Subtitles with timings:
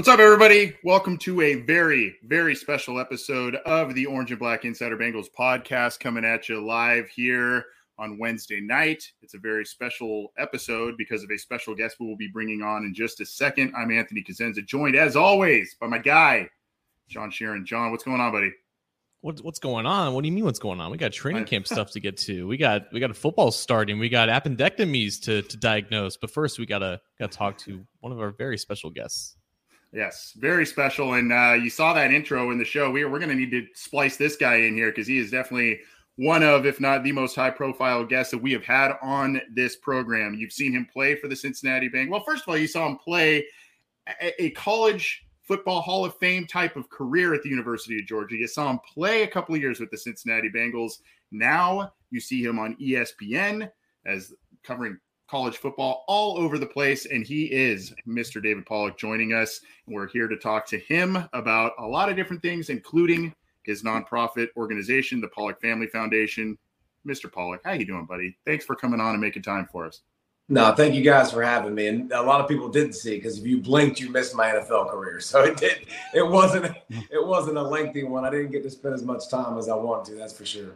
[0.00, 0.74] What's up, everybody?
[0.82, 6.00] Welcome to a very, very special episode of the Orange and Black Insider Bengals podcast
[6.00, 7.66] coming at you live here
[7.98, 9.04] on Wednesday night.
[9.20, 12.84] It's a very special episode because of a special guest we will be bringing on
[12.84, 13.74] in just a second.
[13.76, 16.48] I'm Anthony Cosenza, joined as always by my guy,
[17.10, 17.66] John Sheeran.
[17.66, 18.52] John, what's going on, buddy?
[19.20, 20.14] What, what's going on?
[20.14, 20.46] What do you mean?
[20.46, 20.90] What's going on?
[20.90, 22.48] We got training camp stuff to get to.
[22.48, 23.98] We got we got a football starting.
[23.98, 26.16] We got appendectomies to to diagnose.
[26.16, 29.36] But first, we gotta gotta talk to one of our very special guests.
[29.92, 31.14] Yes, very special.
[31.14, 32.90] And uh, you saw that intro in the show.
[32.90, 35.80] We, we're going to need to splice this guy in here because he is definitely
[36.16, 39.76] one of, if not the most high profile guests that we have had on this
[39.76, 40.34] program.
[40.34, 42.10] You've seen him play for the Cincinnati Bank.
[42.10, 43.46] Well, first of all, you saw him play
[44.20, 48.36] a, a college football Hall of Fame type of career at the University of Georgia.
[48.36, 50.98] You saw him play a couple of years with the Cincinnati Bengals.
[51.32, 53.68] Now you see him on ESPN
[54.06, 54.98] as covering
[55.30, 57.06] college football all over the place.
[57.06, 58.42] And he is Mr.
[58.42, 59.60] David Pollack joining us.
[59.86, 64.48] We're here to talk to him about a lot of different things, including his nonprofit
[64.56, 66.58] organization, the Pollack Family Foundation.
[67.06, 67.32] Mr.
[67.32, 68.36] Pollack, how you doing, buddy?
[68.44, 70.02] Thanks for coming on and making time for us.
[70.50, 71.86] No, thank you guys for having me.
[71.86, 74.90] And a lot of people didn't see because if you blinked, you missed my NFL
[74.90, 75.20] career.
[75.20, 75.86] So it did.
[76.12, 76.76] It wasn't.
[76.90, 78.24] It wasn't a lengthy one.
[78.24, 80.18] I didn't get to spend as much time as I wanted to.
[80.18, 80.72] That's for sure.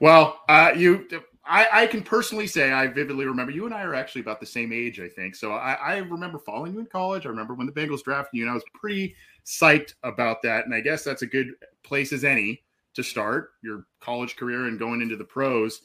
[0.00, 1.06] Well, uh, you
[1.48, 4.46] I, I, can personally say I vividly remember you and I are actually about the
[4.46, 5.34] same age, I think.
[5.34, 7.24] So I, I, remember following you in college.
[7.24, 9.16] I remember when the Bengals drafted you, and I was pretty
[9.46, 10.66] psyched about that.
[10.66, 11.48] And I guess that's a good
[11.82, 12.62] place as any
[12.94, 15.80] to start your college career and going into the pros.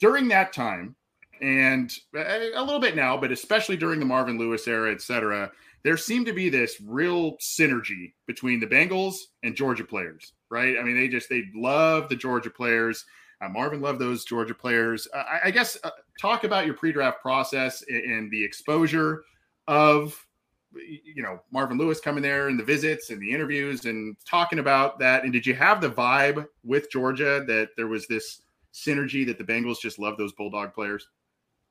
[0.00, 0.96] During that time,
[1.42, 5.50] and a little bit now, but especially during the Marvin Lewis era, et cetera,
[5.82, 10.78] there seemed to be this real synergy between the Bengals and Georgia players, right?
[10.78, 13.04] I mean, they just they love the Georgia players
[13.42, 15.08] uh, Marvin loved those Georgia players.
[15.12, 19.24] Uh, I, I, guess uh, talk about your pre-draft process and, and, the exposure
[19.66, 20.26] of
[20.74, 24.98] you know Marvin Lewis coming there and the visits and the interviews and talking about
[25.00, 25.24] that.
[25.24, 28.42] And did you have the vibe with Georgia that there was this
[28.72, 31.08] synergy that the Bengals just love those Bulldog players?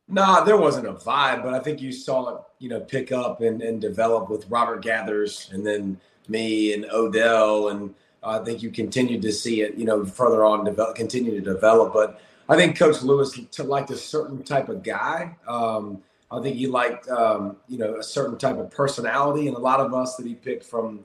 [0.07, 3.41] Nah, there wasn't a vibe, but I think you saw it, you know, pick up
[3.41, 8.69] and, and develop with Robert Geathers and then me and Odell and I think you
[8.69, 11.93] continue to see it, you know, further on develop, continue to develop.
[11.93, 15.35] But I think Coach Lewis liked a certain type of guy.
[15.47, 19.59] Um, I think he liked, um, you know, a certain type of personality, and a
[19.59, 21.01] lot of us that he picked from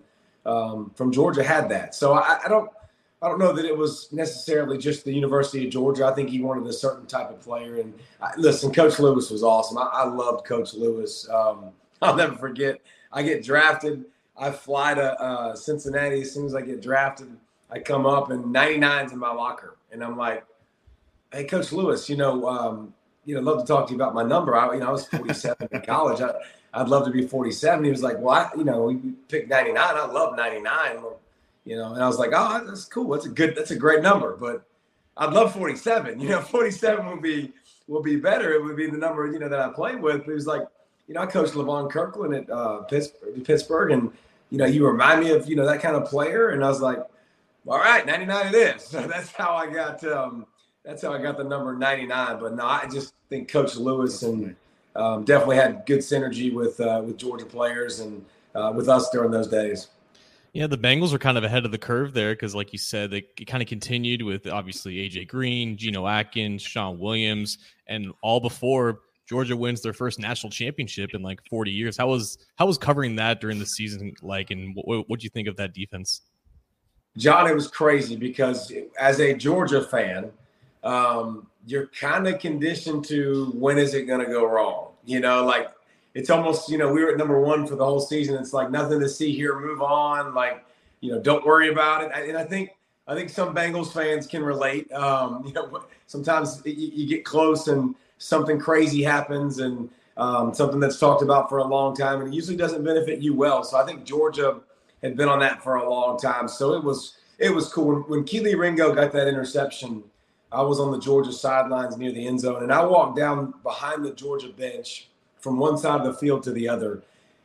[0.46, 1.94] um, from Georgia had that.
[1.94, 2.70] So I, I, don't,
[3.20, 6.06] I don't know that it was necessarily just the University of Georgia.
[6.06, 7.80] I think he wanted a certain type of player.
[7.80, 9.76] And I, listen, Coach Lewis was awesome.
[9.78, 11.28] I, I loved Coach Lewis.
[11.28, 11.72] Um,
[12.02, 12.80] I'll never forget.
[13.12, 14.04] I get drafted
[14.38, 17.36] I fly to uh, Cincinnati as soon as I get drafted.
[17.70, 20.44] I come up and 99's in my locker, and I'm like,
[21.32, 24.22] "Hey, Coach Lewis, you know, um, you know, love to talk to you about my
[24.22, 24.54] number.
[24.54, 26.20] I, you know, I was 47 in college.
[26.20, 28.96] I, would love to be 47." He was like, "Well, I, you know, we
[29.28, 29.76] picked 99.
[29.78, 31.02] I love 99."
[31.64, 33.08] You know, and I was like, "Oh, that's cool.
[33.10, 33.56] That's a good.
[33.56, 34.64] That's a great number." But
[35.16, 36.20] I'd love 47.
[36.20, 37.52] You know, 47 would be
[37.88, 38.52] will be better.
[38.52, 40.18] It would be the number you know that I played with.
[40.18, 40.62] But he was like,
[41.08, 44.12] you know, I coached Levon Kirkland at uh, Pittsburgh, and
[44.50, 46.50] you know, you remind me of, you know, that kind of player.
[46.50, 46.98] And I was like,
[47.66, 48.82] all right, 99 it is.
[48.82, 50.46] So that's how I got, um,
[50.84, 52.38] that's how I got the number 99.
[52.40, 54.54] But no, I just think Coach Lewis and
[54.94, 59.30] um, definitely had good synergy with, uh, with Georgia players and uh, with us during
[59.30, 59.88] those days.
[60.52, 63.10] Yeah, the Bengals were kind of ahead of the curve there because, like you said,
[63.10, 67.58] they kind of continued with obviously AJ Green, Geno Atkins, Shawn Williams,
[67.88, 71.96] and all before Georgia wins their first national championship in like 40 years.
[71.96, 75.30] How was how was covering that during the season like, and what what do you
[75.30, 76.22] think of that defense?
[77.16, 80.30] John, it was crazy because as a Georgia fan,
[80.84, 84.90] um, you're kind of conditioned to when is it going to go wrong?
[85.04, 85.68] You know, like
[86.14, 88.36] it's almost you know we were at number one for the whole season.
[88.36, 89.58] It's like nothing to see here.
[89.58, 90.34] Move on.
[90.34, 90.64] Like
[91.00, 92.12] you know, don't worry about it.
[92.14, 92.70] And I think
[93.08, 94.90] I think some Bengals fans can relate.
[94.92, 100.80] Um, you know, sometimes you, you, get close and something crazy happens, and um, something
[100.80, 103.62] that's talked about for a long time, and it usually doesn't benefit you well.
[103.64, 104.60] So I think Georgia
[105.02, 106.48] had been on that for a long time.
[106.48, 110.02] So it was it was cool when, when Kelee Ringo got that interception.
[110.52, 114.04] I was on the Georgia sidelines near the end zone, and I walked down behind
[114.04, 115.08] the Georgia bench
[115.38, 117.02] from one side of the field to the other.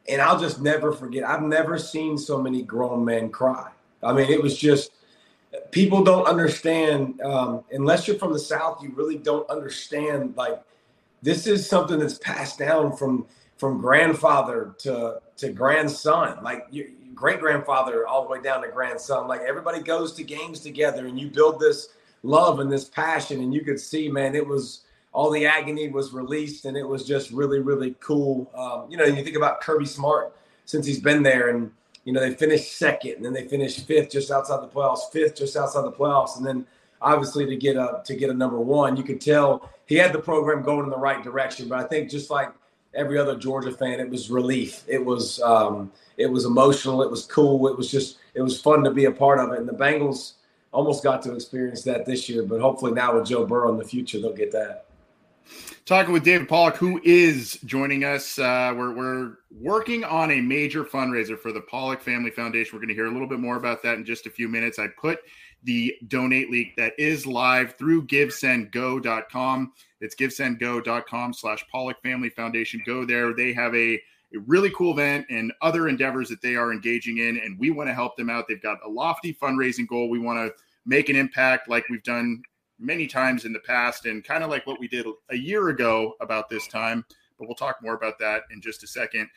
[0.07, 1.23] And I'll just never forget.
[1.23, 3.69] I've never seen so many grown men cry.
[4.01, 4.91] I mean, it was just
[5.71, 8.81] people don't understand um, unless you're from the South.
[8.81, 10.35] You really don't understand.
[10.37, 10.61] Like
[11.21, 13.25] this is something that's passed down from
[13.57, 16.43] from grandfather to to grandson.
[16.43, 19.27] Like your great grandfather all the way down to grandson.
[19.27, 21.89] Like everybody goes to games together, and you build this
[22.23, 23.41] love and this passion.
[23.41, 24.81] And you could see, man, it was
[25.13, 28.49] all the agony was released, and it was just really, really cool.
[28.55, 30.33] Um, you know, you think about Kirby Smart
[30.65, 31.71] since he's been there, and
[32.03, 35.35] you know they finished second, and then they finished fifth, just outside the playoffs, fifth,
[35.35, 36.65] just outside the playoffs, and then
[37.01, 40.19] obviously to get a to get a number one, you could tell he had the
[40.19, 41.67] program going in the right direction.
[41.67, 42.51] But I think just like
[42.93, 44.83] every other Georgia fan, it was relief.
[44.87, 47.01] It was um, it was emotional.
[47.01, 47.67] It was cool.
[47.67, 49.59] It was just it was fun to be a part of it.
[49.59, 50.33] And the Bengals
[50.71, 53.83] almost got to experience that this year, but hopefully now with Joe Burrow in the
[53.83, 54.85] future, they'll get that.
[55.85, 58.37] Talking with David Pollack, who is joining us.
[58.37, 62.75] Uh, we're, we're working on a major fundraiser for the Pollack Family Foundation.
[62.75, 64.79] We're going to hear a little bit more about that in just a few minutes.
[64.79, 65.19] I put
[65.63, 69.73] the donate link that is live through givesendgo.com.
[69.99, 72.81] It's givesendgo.com slash Pollack Family Foundation.
[72.85, 73.33] Go there.
[73.33, 77.37] They have a, a really cool event and other endeavors that they are engaging in,
[77.37, 78.47] and we want to help them out.
[78.47, 80.09] They've got a lofty fundraising goal.
[80.09, 80.53] We want to
[80.85, 82.41] make an impact like we've done
[82.81, 86.15] many times in the past and kind of like what we did a year ago
[86.19, 87.05] about this time.
[87.37, 89.29] But we'll talk more about that in just a second.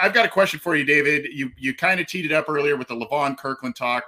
[0.00, 1.26] I've got a question for you, David.
[1.32, 4.04] You you kind of teed it up earlier with the Levon Kirkland talk.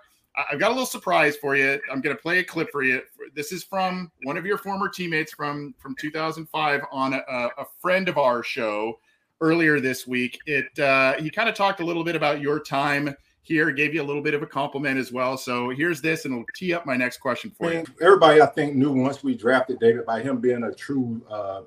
[0.51, 1.81] I've got a little surprise for you.
[1.91, 3.03] I'm going to play a clip for you.
[3.35, 7.19] This is from one of your former teammates from from 2005 on a,
[7.59, 8.99] a friend of our show
[9.41, 10.39] earlier this week.
[10.47, 13.15] It uh, he kind of talked a little bit about your time
[13.45, 15.37] here, gave you a little bit of a compliment as well.
[15.37, 17.85] So here's this, and it'll tee up my next question for you.
[18.01, 21.63] Everybody, I think, knew once we drafted David by him being a true, uh, uh,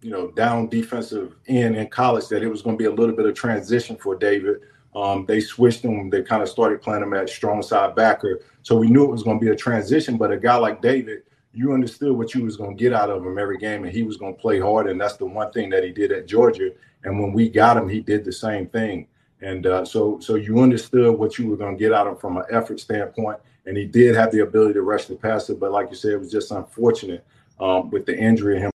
[0.00, 3.14] you know, down defensive end in college that it was going to be a little
[3.14, 4.60] bit of transition for David.
[4.94, 6.08] Um, they switched him.
[6.08, 8.40] They kind of started playing him at strong side backer.
[8.62, 10.16] So we knew it was going to be a transition.
[10.16, 11.22] But a guy like David,
[11.52, 14.04] you understood what you was going to get out of him every game, and he
[14.04, 14.88] was going to play hard.
[14.88, 16.70] And that's the one thing that he did at Georgia.
[17.02, 19.08] And when we got him, he did the same thing.
[19.42, 22.18] And uh, so, so you understood what you were going to get out of him
[22.20, 25.54] from an effort standpoint, and he did have the ability to rush the passer.
[25.54, 27.26] But like you said, it was just unfortunate
[27.58, 28.70] um, with the injury of him.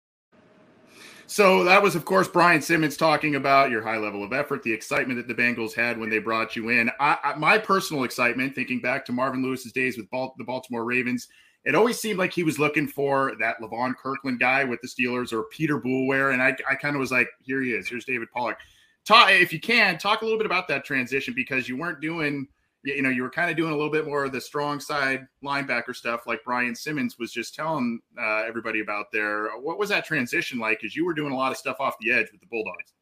[1.27, 4.73] So that was, of course, Brian Simmons talking about your high level of effort, the
[4.73, 6.89] excitement that the Bengals had when they brought you in.
[6.99, 10.85] I, I, my personal excitement, thinking back to Marvin Lewis's days with Bal- the Baltimore
[10.85, 11.27] Ravens,
[11.63, 15.33] it always seemed like he was looking for that Levon Kirkland guy with the Steelers
[15.33, 17.87] or Peter Boulware, and I, I kind of was like, here he is.
[17.87, 18.57] Here's David Pollack
[19.05, 22.47] talk if you can talk a little bit about that transition because you weren't doing
[22.83, 25.27] you know you were kind of doing a little bit more of the strong side
[25.43, 29.49] linebacker stuff like brian simmons was just telling uh, everybody about there.
[29.57, 30.79] What was that transition like?
[30.79, 32.93] Because you were doing a lot of stuff off the edge with the bulldogs.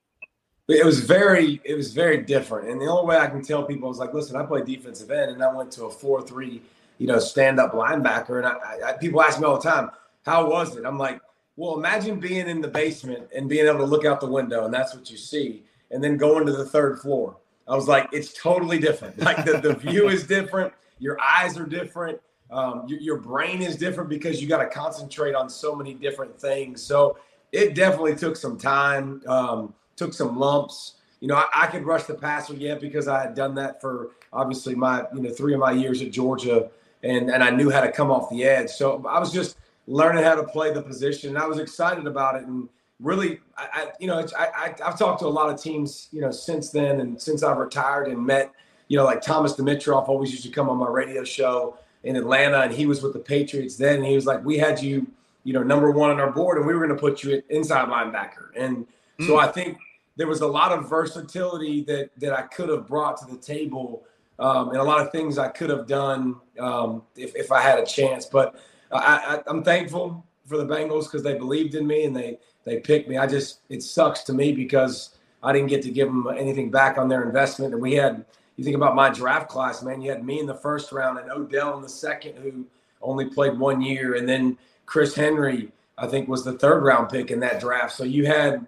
[0.69, 2.69] It was very it was very different.
[2.69, 5.31] And the only way i can tell people is like listen i play defensive end
[5.31, 6.61] and i went to a 4-3
[6.97, 9.89] you know stand up linebacker and I, I, people ask me all the time
[10.25, 10.85] how was it?
[10.85, 11.19] I'm like
[11.57, 14.73] well imagine being in the basement and being able to look out the window and
[14.73, 17.37] that's what you see and then going to the third floor.
[17.67, 19.19] I was like, it's totally different.
[19.19, 20.73] Like the, the view is different.
[20.99, 22.19] Your eyes are different.
[22.51, 26.39] Um, your, your brain is different because you got to concentrate on so many different
[26.39, 26.81] things.
[26.83, 27.17] So
[27.51, 30.95] it definitely took some time, um, took some lumps.
[31.19, 34.09] You know, I, I, could rush the passer yet because I had done that for
[34.33, 36.69] obviously my, you know, three of my years at Georgia
[37.01, 38.69] and, and I knew how to come off the edge.
[38.69, 39.57] So I was just
[39.87, 42.43] learning how to play the position and I was excited about it.
[42.43, 42.67] And,
[42.99, 46.21] really, I, I you know, I, I, I've talked to a lot of teams, you
[46.21, 48.51] know, since then and since I've retired and met,
[48.87, 52.61] you know, like Thomas Dimitroff always used to come on my radio show in Atlanta,
[52.61, 55.07] and he was with the Patriots then, and he was like, we had you,
[55.45, 57.45] you know, number one on our board, and we were going to put you at
[57.49, 58.85] inside linebacker, and
[59.19, 59.27] mm.
[59.27, 59.77] so I think
[60.15, 64.03] there was a lot of versatility that that I could have brought to the table,
[64.37, 67.79] um, and a lot of things I could have done um, if if I had
[67.79, 68.55] a chance, but.
[68.95, 72.79] I, I, I'm thankful for the Bengals because they believed in me and they they
[72.79, 73.17] picked me.
[73.17, 76.97] I just it sucks to me because I didn't get to give them anything back
[76.97, 77.73] on their investment.
[77.73, 80.01] And we had you think about my draft class, man.
[80.01, 82.65] You had me in the first round and Odell in the second, who
[83.01, 87.31] only played one year, and then Chris Henry, I think, was the third round pick
[87.31, 87.93] in that draft.
[87.93, 88.67] So you had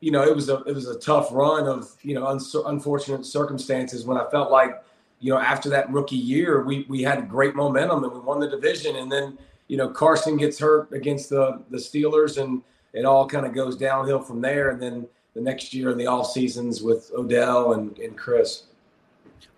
[0.00, 3.24] you know, it was a it was a tough run of you know un- unfortunate
[3.24, 4.82] circumstances when I felt like
[5.20, 8.48] you know after that rookie year we we had great momentum and we won the
[8.48, 9.38] division and then
[9.68, 12.62] you know Carson gets hurt against the the Steelers and
[12.92, 16.06] it all kind of goes downhill from there and then the next year in the
[16.06, 18.64] off seasons with Odell and, and Chris.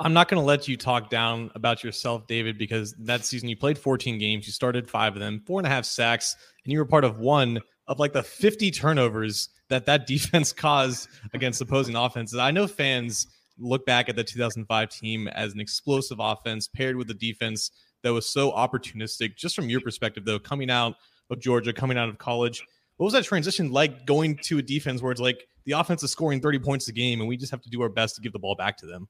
[0.01, 3.57] I'm not going to let you talk down about yourself, David, because that season you
[3.57, 6.79] played 14 games, you started five of them, four and a half sacks, and you
[6.79, 11.97] were part of one of like the 50 turnovers that that defense caused against opposing
[11.97, 12.39] offenses.
[12.39, 13.27] I know fans
[13.59, 17.71] look back at the 2005 team as an explosive offense paired with a defense
[18.03, 19.37] that was so opportunistic.
[19.37, 20.95] Just from your perspective, though, coming out
[21.31, 22.65] of Georgia, coming out of college,
[22.99, 26.11] what was that transition like going to a defense where it's like the offense is
[26.11, 28.33] scoring 30 points a game and we just have to do our best to give
[28.33, 29.09] the ball back to them?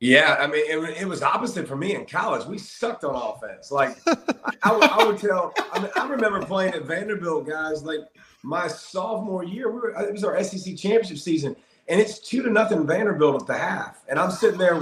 [0.00, 2.46] Yeah, I mean, it, it was opposite for me in college.
[2.46, 3.70] We sucked on offense.
[3.70, 5.54] Like, I, I, would, tell.
[5.72, 7.82] I mean, I remember playing at Vanderbilt, guys.
[7.82, 8.00] Like
[8.42, 9.90] my sophomore year, we were.
[10.02, 11.56] It was our SEC championship season,
[11.88, 14.78] and it's two to nothing Vanderbilt at the half, and I'm sitting there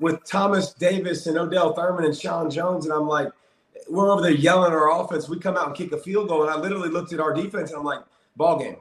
[0.00, 3.28] with Thomas Davis and Odell Thurman and Sean Jones, and I'm like,
[3.88, 5.28] we're over there yelling our offense.
[5.28, 7.70] We come out and kick a field goal, and I literally looked at our defense,
[7.70, 8.00] and I'm like,
[8.36, 8.76] ball game.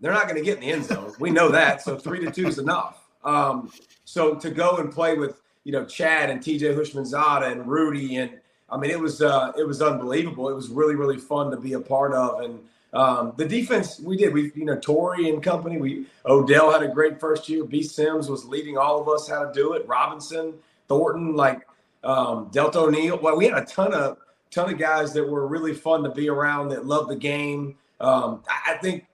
[0.00, 1.12] They're not going to get in the end zone.
[1.18, 1.82] We know that.
[1.82, 3.04] So three to two is enough.
[3.24, 3.72] Um,
[4.04, 8.38] so to go and play with you know Chad and TJ Houshmandzadeh and Rudy and
[8.70, 10.48] I mean it was uh, it was unbelievable.
[10.48, 12.60] It was really really fun to be a part of and
[12.94, 16.88] um, the defense we did we you know Torrey and company we Odell had a
[16.88, 17.64] great first year.
[17.64, 19.86] B Sims was leading all of us how to do it.
[19.86, 20.54] Robinson,
[20.86, 21.66] Thornton, like
[22.04, 23.18] um, Deltha O'Neal.
[23.18, 24.16] Well, we had a ton of
[24.50, 27.76] ton of guys that were really fun to be around that loved the game.
[28.00, 29.06] Um, I, think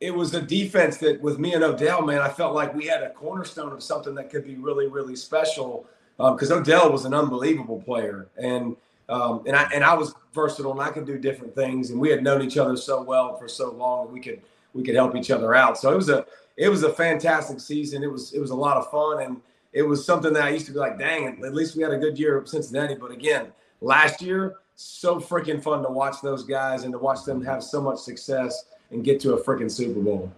[0.00, 3.02] it was a defense that with me and Odell, man, I felt like we had
[3.02, 5.86] a cornerstone of something that could be really, really special.
[6.16, 8.76] Because um, Odell was an unbelievable player, and
[9.08, 11.90] um, and I and I was versatile, and I could do different things.
[11.90, 14.40] And we had known each other so well for so long, we could
[14.74, 15.76] we could help each other out.
[15.76, 16.24] So it was a
[16.56, 18.02] it was a fantastic season.
[18.04, 19.40] It was it was a lot of fun, and
[19.72, 21.98] it was something that I used to be like, dang, at least we had a
[21.98, 22.94] good year at Cincinnati.
[22.94, 23.48] But again,
[23.80, 27.80] last year, so freaking fun to watch those guys and to watch them have so
[27.80, 30.32] much success and get to a freaking Super Bowl.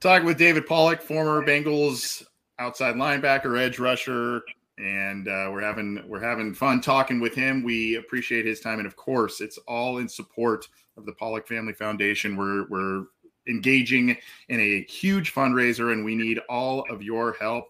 [0.00, 2.24] Talking with David Pollack, former Bengals
[2.58, 4.42] outside linebacker, edge rusher,
[4.78, 7.62] and uh, we're having we're having fun talking with him.
[7.62, 11.72] We appreciate his time, and of course, it's all in support of the Pollack Family
[11.72, 12.36] Foundation.
[12.36, 13.04] We're we're
[13.48, 14.16] engaging
[14.48, 17.66] in a huge fundraiser, and we need all of your help.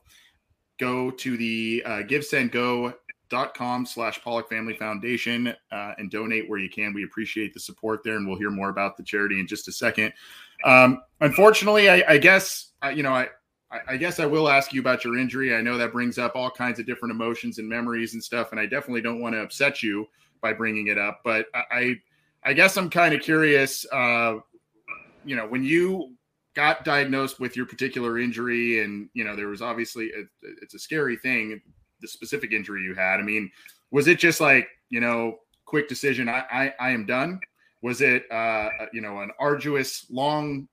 [0.78, 2.94] Go to the uh, Give Send Go
[3.28, 6.94] dot com slash pollack Family Foundation uh, and donate where you can.
[6.94, 9.72] We appreciate the support there, and we'll hear more about the charity in just a
[9.72, 10.12] second.
[10.64, 13.28] Um, unfortunately, I, I guess uh, you know I,
[13.88, 15.54] I guess I will ask you about your injury.
[15.54, 18.60] I know that brings up all kinds of different emotions and memories and stuff, and
[18.60, 20.06] I definitely don't want to upset you
[20.40, 21.20] by bringing it up.
[21.24, 21.96] But I
[22.44, 23.84] I guess I'm kind of curious.
[23.92, 24.36] Uh,
[25.24, 26.14] you know, when you
[26.54, 30.22] got diagnosed with your particular injury, and you know there was obviously a,
[30.62, 31.60] it's a scary thing
[32.06, 33.20] the specific injury you had.
[33.20, 33.50] I mean,
[33.90, 36.28] was it just like you know, quick decision?
[36.28, 37.40] I I, I am done.
[37.82, 40.68] Was it uh, you know an arduous, long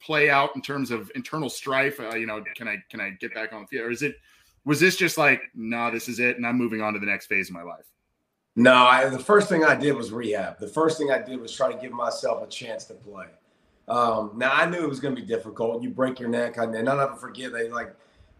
[0.00, 2.00] play out in terms of internal strife?
[2.00, 4.16] Uh, you know, can I can I get back on the field, or is it
[4.64, 7.06] was this just like, no, nah, this is it, and I'm moving on to the
[7.06, 7.86] next phase of my life?
[8.56, 10.58] No, I, the first thing I did was rehab.
[10.58, 13.26] The first thing I did was try to give myself a chance to play.
[13.86, 15.82] Um, now I knew it was going to be difficult.
[15.82, 17.52] You break your neck, and I'll never forget.
[17.52, 17.94] They like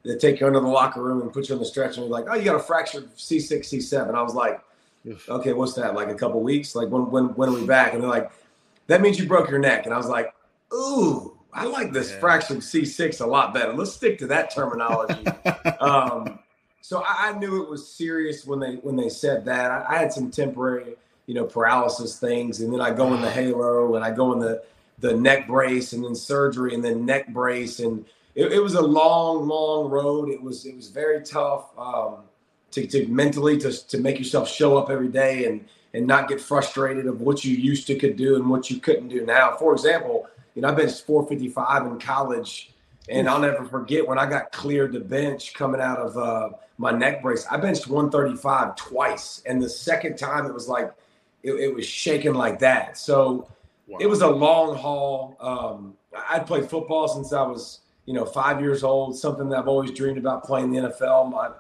[0.05, 2.19] they take you into the locker room and put you on the stretcher and you're
[2.19, 4.15] like, oh, you got a fractured C6, C7.
[4.15, 4.61] I was like,
[5.29, 5.95] okay, what's that?
[5.95, 6.75] Like a couple weeks?
[6.75, 7.95] Like when when when are we back?
[7.95, 8.31] And they're like,
[8.87, 9.87] that means you broke your neck.
[9.87, 10.35] And I was like,
[10.73, 12.21] ooh, I like this yeah.
[12.21, 13.73] fractured C6 a lot better.
[13.73, 15.27] Let's stick to that terminology.
[15.81, 16.39] um,
[16.81, 19.71] so I, I, knew it was serious when they when they said that.
[19.71, 20.95] I, I, had some temporary,
[21.27, 24.39] you know, paralysis things, and then I go in the halo and I go in
[24.39, 24.63] the
[25.01, 28.05] the neck brace and then surgery and then neck brace and
[28.39, 30.29] it, it, was a long, long road.
[30.29, 32.19] It was it was very tough um,
[32.71, 36.41] to, to mentally to, to make yourself show up every day and and not get
[36.41, 39.57] frustrated of what you used to could do and what you couldn't do now.
[39.57, 42.71] For example, you know, I benched 455 in college,
[43.09, 46.93] and I'll never forget when I got cleared to bench coming out of uh, my
[46.93, 47.45] neck brace.
[47.51, 50.93] I benched 135 twice, and the second time it was like
[51.43, 52.99] it, it was shaking like that.
[52.99, 53.49] So
[53.89, 53.99] wow.
[54.01, 55.37] it was a long haul.
[55.41, 55.95] Um,
[56.31, 59.91] I'd played football since I was you know, five years old, something that I've always
[59.91, 61.31] dreamed about playing the NFL.
[61.31, 61.51] My,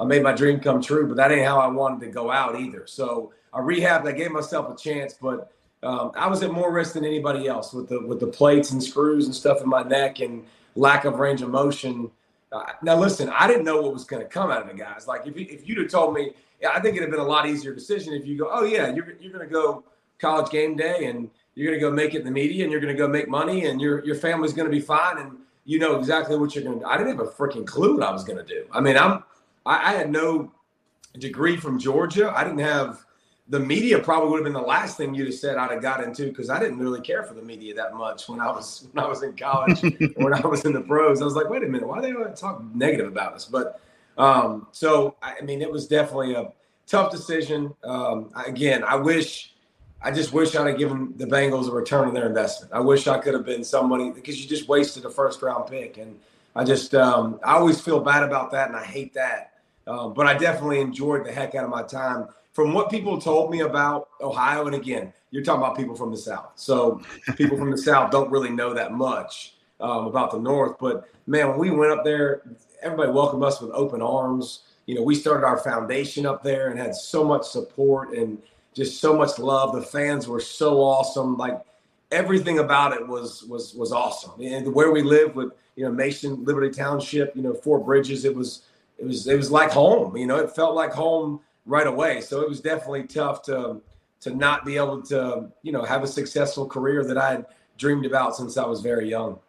[0.00, 2.58] I made my dream come true, but that ain't how I wanted to go out
[2.58, 2.86] either.
[2.86, 4.06] So I rehabbed.
[4.06, 7.74] I gave myself a chance, but um, I was at more risk than anybody else
[7.74, 10.46] with the with the plates and screws and stuff in my neck and
[10.76, 12.10] lack of range of motion.
[12.50, 15.06] Uh, now listen, I didn't know what was going to come out of the guys.
[15.06, 16.30] Like if if you'd have told me,
[16.66, 19.12] I think it'd have been a lot easier decision if you go, oh yeah, you're
[19.20, 19.84] you're going to go
[20.18, 22.80] college game day and you're going to go make it in the media and you're
[22.80, 25.36] going to go make money and your your family's going to be fine and
[25.68, 26.88] you know exactly what you're going to do.
[26.88, 28.64] I didn't have a freaking clue what I was going to do.
[28.72, 29.22] I mean, I'm
[29.66, 30.50] I, I, had no
[31.18, 32.32] degree from Georgia.
[32.34, 33.04] I didn't have
[33.50, 33.98] the media.
[33.98, 36.48] Probably would have been the last thing you'd have said I'd have got into because
[36.48, 39.22] I didn't really care for the media that much when I was when I was
[39.22, 39.82] in college
[40.16, 41.20] when I was in the pros.
[41.20, 43.44] I was like, wait a minute, why do they talk negative about us?
[43.44, 43.78] But
[44.16, 46.50] um, so I mean, it was definitely a
[46.86, 47.74] tough decision.
[47.84, 49.54] Um, again, I wish
[50.00, 52.72] I just wish I'd have given the Bengals a return on their investment.
[52.72, 55.98] I wish I could have been somebody because you just wasted a first round pick.
[55.98, 56.18] And
[56.54, 59.54] I just, um, I always feel bad about that and I hate that.
[59.88, 62.28] Um, but I definitely enjoyed the heck out of my time.
[62.52, 66.16] From what people told me about Ohio, and again, you're talking about people from the
[66.16, 66.52] South.
[66.56, 67.00] So
[67.36, 70.76] people from the South don't really know that much um, about the North.
[70.78, 72.42] But man, when we went up there,
[72.82, 74.60] everybody welcomed us with open arms.
[74.86, 78.38] You know, we started our foundation up there and had so much support and
[78.78, 79.74] just so much love.
[79.74, 81.36] The fans were so awesome.
[81.36, 81.60] Like
[82.12, 84.40] everything about it was was was awesome.
[84.40, 88.34] And where we live with you know Mason Liberty Township, you know Four Bridges, it
[88.34, 88.62] was
[88.96, 90.16] it was it was like home.
[90.16, 92.20] You know, it felt like home right away.
[92.20, 93.82] So it was definitely tough to
[94.20, 98.06] to not be able to you know have a successful career that I had dreamed
[98.06, 99.40] about since I was very young.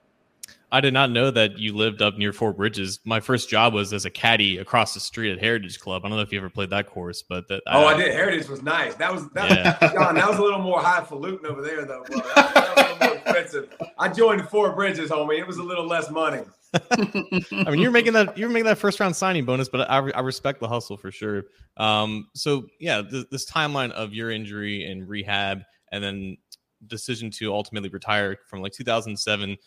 [0.72, 3.00] I did not know that you lived up near Four Bridges.
[3.04, 6.06] My first job was as a caddy across the street at Heritage Club.
[6.06, 8.14] I don't know if you ever played that course, but that, oh, I, I did.
[8.14, 8.96] Heritage was nice.
[8.96, 9.94] That was that, yeah.
[9.94, 10.16] John.
[10.16, 12.04] That was a little more highfalutin over there, though.
[12.04, 12.18] Bro.
[12.36, 13.74] That, that was a little more expensive.
[13.98, 15.40] I joined Four Bridges, homie.
[15.40, 16.44] It was a little less money.
[16.92, 20.20] I mean, you're making that you're making that first round signing bonus, but I, I
[20.20, 21.46] respect the hustle for sure.
[21.78, 26.38] Um, so yeah, th- this timeline of your injury and rehab, and then
[26.86, 29.58] decision to ultimately retire from like 2007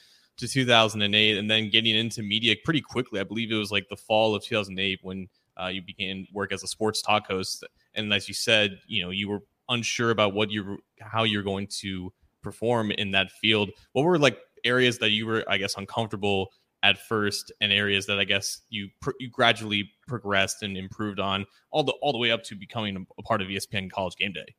[0.42, 3.20] to 2008 and then getting into media pretty quickly.
[3.20, 5.28] I believe it was like the fall of 2008 when
[5.60, 7.64] uh, you began work as a sports talk host.
[7.94, 11.68] And as you said, you know, you were unsure about what you how you're going
[11.80, 13.70] to perform in that field.
[13.92, 16.50] What were like areas that you were, I guess, uncomfortable
[16.82, 21.46] at first, and areas that I guess you pr- you gradually progressed and improved on,
[21.70, 24.54] all the all the way up to becoming a part of ESPN College Game Day.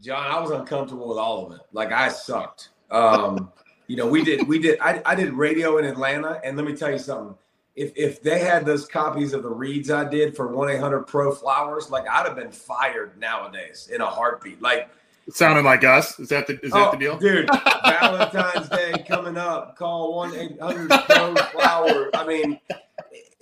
[0.00, 1.62] John, I was uncomfortable with all of it.
[1.72, 2.68] Like I sucked.
[2.92, 3.50] Um,
[3.86, 6.74] you know, we did we did I, I did radio in Atlanta, and let me
[6.74, 7.36] tell you something.
[7.74, 11.02] If if they had those copies of the reads I did for one eight hundred
[11.02, 14.60] Pro Flowers, like I'd have been fired nowadays in a heartbeat.
[14.62, 14.88] Like
[15.26, 16.18] it sounded like us.
[16.18, 17.48] Is that the is that oh, the deal, dude?
[17.84, 19.76] Valentine's Day coming up.
[19.76, 22.10] Call one eight hundred Pro Flower.
[22.14, 22.58] I mean,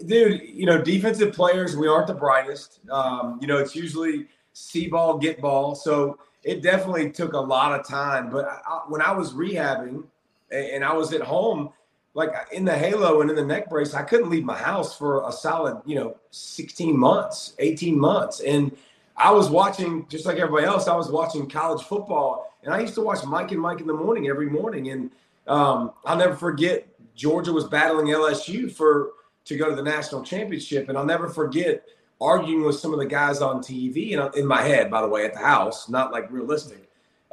[0.06, 2.80] dude, you know, defensive players we aren't the brightest.
[2.90, 5.74] Um, you know, it's usually see ball, get ball.
[5.74, 8.30] So it definitely took a lot of time.
[8.30, 10.04] But I, when I was rehabbing
[10.50, 11.70] and I was at home,
[12.14, 15.28] like in the halo and in the neck brace, I couldn't leave my house for
[15.28, 18.40] a solid, you know, 16 months, 18 months.
[18.40, 18.76] And
[19.16, 22.52] I was watching, just like everybody else, I was watching college football.
[22.62, 24.90] And I used to watch Mike and Mike in the morning every morning.
[24.90, 25.10] And
[25.46, 29.10] um, I'll never forget Georgia was battling LSU for
[29.44, 30.88] to go to the national championship.
[30.88, 31.84] And I'll never forget
[32.20, 35.24] arguing with some of the guys on TV and in my head, by the way,
[35.24, 36.83] at the house, not like realistic.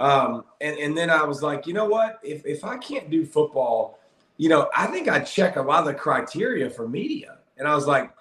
[0.02, 2.20] Um, and, and then I was like, you know what?
[2.24, 4.00] If, if I can't do football,
[4.38, 7.38] you know, I think I check a lot of the criteria for media.
[7.58, 8.12] And I was like,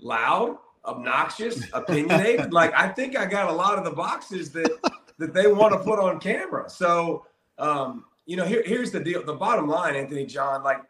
[0.00, 2.52] loud, obnoxious, opinionated.
[2.52, 4.70] like, I think I got a lot of the boxes that,
[5.18, 6.68] that they want to put on camera.
[6.68, 7.26] So,
[7.58, 9.24] um, you know, here, here's the deal.
[9.24, 10.82] The bottom line, Anthony John, like,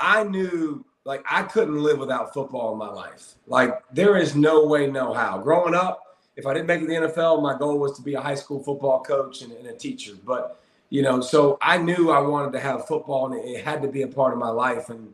[0.00, 3.34] I knew like I couldn't live without football in my life.
[3.46, 5.38] Like there is no way, no how.
[5.38, 6.00] Growing up,
[6.38, 8.36] if I didn't make it to the NFL, my goal was to be a high
[8.36, 10.12] school football coach and, and, a teacher.
[10.24, 13.88] But you know, so I knew I wanted to have football, and it had to
[13.88, 14.88] be a part of my life.
[14.88, 15.12] And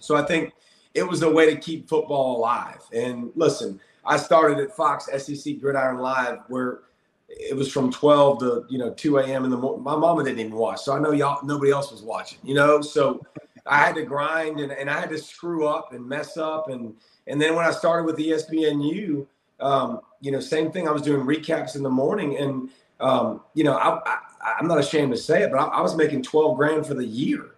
[0.00, 0.52] so I think
[0.92, 2.80] it was a way to keep football alive.
[2.92, 6.80] And listen, I started at Fox SEC Gridiron Live, where
[7.28, 9.44] it was from 12 to you know 2 a.m.
[9.44, 9.84] in the morning.
[9.84, 12.38] My mama didn't even watch, so I know y'all nobody else was watching.
[12.42, 13.24] You know, so
[13.66, 16.94] I had to grind and, and I had to screw up and mess up and
[17.28, 19.26] and then when I started with ESPNU
[19.60, 20.88] um, you know, same thing.
[20.88, 24.00] I was doing recaps in the morning, and um, you know, I,
[24.42, 26.94] I, am not ashamed to say it, but I, I, was making 12 grand for
[26.94, 27.54] the year.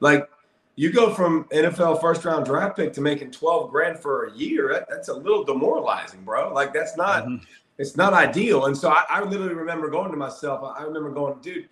[0.00, 0.28] Like,
[0.76, 4.68] you go from NFL first round draft pick to making 12 grand for a year.
[4.70, 6.52] That, that's a little demoralizing, bro.
[6.52, 7.24] Like, that's not.
[7.24, 7.44] Mm-hmm.
[7.78, 8.66] It's not ideal.
[8.66, 10.62] And so I, I literally remember going to myself.
[10.78, 11.68] I remember going, dude,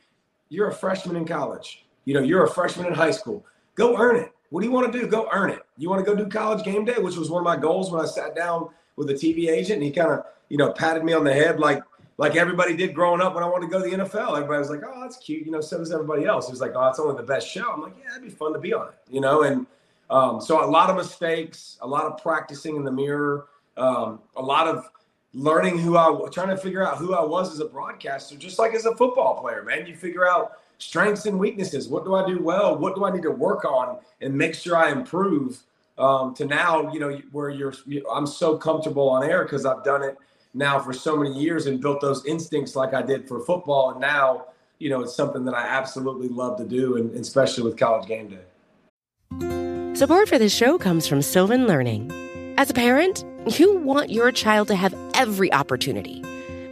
[0.49, 1.85] you're a freshman in college.
[2.07, 3.45] You know, you're a freshman in high school.
[3.75, 4.33] Go earn it.
[4.49, 5.07] What do you want to do?
[5.07, 5.61] Go earn it.
[5.77, 8.01] You want to go do college game day, which was one of my goals when
[8.01, 11.13] I sat down with a TV agent, and he kind of you know patted me
[11.13, 11.83] on the head like
[12.19, 14.37] like everybody did growing up when I wanted to go to the NFL.
[14.37, 15.61] Everybody was like, "Oh, that's cute," you know.
[15.61, 16.49] So does everybody else.
[16.49, 18.53] It was like, "Oh, it's only the best show." I'm like, "Yeah, it'd be fun
[18.53, 19.43] to be on it," you know.
[19.43, 19.67] And
[20.11, 24.43] um, so a lot of mistakes, a lot of practicing in the mirror, um, a
[24.43, 24.89] lot of
[25.35, 28.59] learning who I was trying to figure out who I was as a broadcaster, just
[28.59, 29.87] like as a football player, man.
[29.87, 31.89] You figure out strengths and weaknesses.
[31.89, 32.77] What do I do well?
[32.77, 35.63] What do I need to work on and make sure I improve?
[35.99, 37.75] Um, to now, you know, where you're,
[38.13, 40.17] I'm so comfortable on air because I've done it
[40.55, 43.91] now for so many years and built those instincts like I did for football.
[43.91, 44.47] And now,
[44.79, 48.29] you know, it's something that I absolutely love to do, and especially with college game
[48.29, 49.95] day.
[49.95, 52.11] Support for this show comes from Sylvan Learning.
[52.59, 53.25] As a parent,
[53.59, 56.23] you want your child to have every opportunity,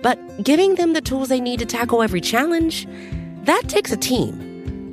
[0.03, 2.87] but giving them the tools they need to tackle every challenge,
[3.45, 4.50] that takes a team.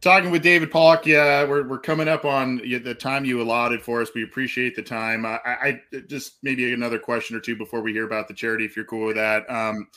[0.00, 1.04] Talking with David Pollack.
[1.04, 4.08] yeah, we're, we're coming up on the time you allotted for us.
[4.14, 5.26] We appreciate the time.
[5.26, 8.76] I, I just maybe another question or two before we hear about the charity, if
[8.76, 9.48] you're cool with that.
[9.50, 9.88] Um,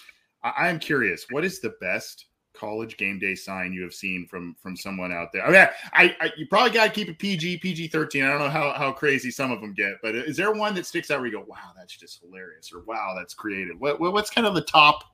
[0.44, 4.56] I, am curious, what is the best college game day sign you have seen from
[4.62, 5.46] from someone out there?
[5.46, 8.26] I mean, I, I you probably got to keep it PG, PG 13.
[8.26, 10.86] I don't know how, how crazy some of them get, but is there one that
[10.86, 13.80] sticks out where you go, wow, that's just hilarious, or wow, that's creative?
[13.80, 15.06] What, what's kind of the top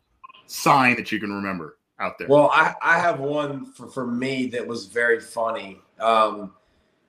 [0.48, 1.79] sign that you can remember?
[2.00, 2.28] Out there?
[2.28, 5.80] Well, I, I have one for, for me that was very funny.
[6.00, 6.54] Um,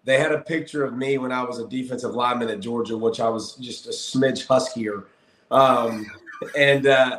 [0.05, 3.21] they had a picture of me when I was a defensive lineman at Georgia, which
[3.21, 5.05] I was just a smidge huskier.
[5.51, 6.07] Um,
[6.57, 7.19] and, uh,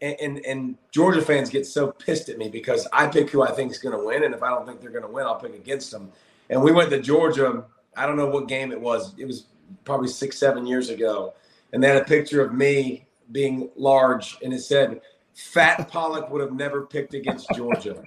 [0.00, 3.70] and, and Georgia fans get so pissed at me because I pick who I think
[3.70, 5.54] is going to win, and if I don't think they're going to win, I'll pick
[5.54, 6.10] against them.
[6.50, 7.64] And we went to Georgia.
[7.96, 9.14] I don't know what game it was.
[9.16, 9.46] It was
[9.84, 11.34] probably six, seven years ago,
[11.72, 15.00] and they had a picture of me being large, and it said
[15.34, 18.02] Fat Pollack would have never picked against Georgia.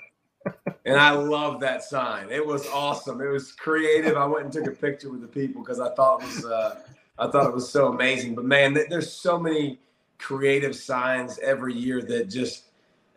[0.86, 2.30] And I love that sign.
[2.30, 3.20] It was awesome.
[3.22, 4.16] It was creative.
[4.18, 6.82] I went and took a picture with the people because I thought it was uh,
[7.18, 8.36] I thought it was so amazing.
[8.36, 9.80] But man, there's so many
[10.20, 12.66] creative signs every year that just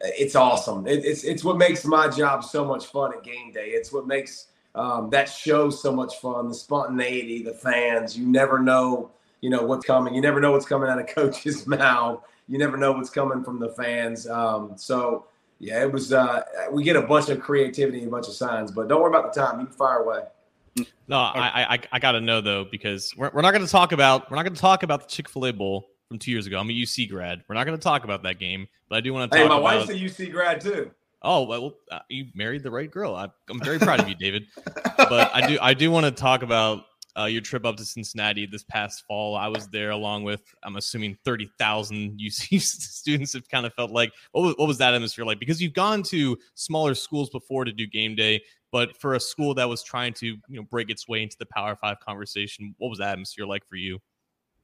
[0.00, 0.86] it's awesome.
[0.86, 3.68] It, it's it's what makes my job so much fun at game day.
[3.68, 6.48] It's what makes um, that show so much fun.
[6.48, 8.16] The spontaneity, the fans.
[8.16, 9.10] You never know,
[9.42, 10.14] you know what's coming.
[10.14, 13.58] You never know what's coming out of coach's mouth you never know what's coming from
[13.58, 14.26] the fans.
[14.26, 15.26] Um, so
[15.58, 16.12] yeah, it was.
[16.12, 19.10] Uh, we get a bunch of creativity and a bunch of signs, but don't worry
[19.10, 19.60] about the time.
[19.60, 20.22] You can fire away.
[21.08, 23.92] No, I I, I got to know though because we're, we're not going to talk
[23.92, 26.46] about we're not going to talk about the Chick Fil A Bowl from two years
[26.46, 26.58] ago.
[26.58, 27.42] I'm a UC grad.
[27.48, 29.46] We're not going to talk about that game, but I do want to talk.
[29.46, 30.90] About Hey, my about, wife's a UC grad too.
[31.22, 33.14] Oh well, uh, you married the right girl.
[33.16, 34.46] I, am very proud of you, David.
[34.96, 36.84] but I do I do want to talk about
[37.18, 39.36] uh, your trip up to Cincinnati this past fall.
[39.36, 43.32] I was there along with, I'm assuming, 30,000 UC students.
[43.32, 45.40] Have kind of felt like, what was, what was that atmosphere like?
[45.40, 49.54] Because you've gone to smaller schools before to do game day, but for a school
[49.54, 52.88] that was trying to, you know, break its way into the Power Five conversation, what
[52.88, 53.98] was that atmosphere like for you?